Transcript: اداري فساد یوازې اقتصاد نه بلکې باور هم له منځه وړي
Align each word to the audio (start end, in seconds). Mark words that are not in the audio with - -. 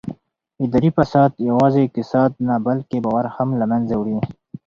اداري 0.63 0.89
فساد 0.97 1.31
یوازې 1.49 1.79
اقتصاد 1.83 2.31
نه 2.47 2.55
بلکې 2.67 2.97
باور 3.05 3.25
هم 3.35 3.49
له 3.59 3.65
منځه 3.71 3.93
وړي 3.97 4.17